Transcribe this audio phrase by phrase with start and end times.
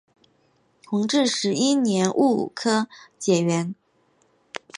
[0.87, 3.75] 弘治十一年戊午科解元。